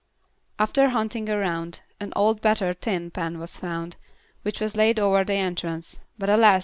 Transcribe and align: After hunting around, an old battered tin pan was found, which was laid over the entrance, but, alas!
After 0.57 0.89
hunting 0.89 1.29
around, 1.29 1.81
an 1.99 2.11
old 2.15 2.41
battered 2.41 2.81
tin 2.81 3.11
pan 3.11 3.37
was 3.37 3.57
found, 3.59 3.97
which 4.41 4.59
was 4.59 4.75
laid 4.75 4.99
over 4.99 5.23
the 5.23 5.35
entrance, 5.35 6.01
but, 6.17 6.27
alas! 6.27 6.59